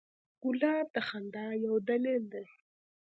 [0.43, 2.45] ګلاب د خندا یو دلیل دی.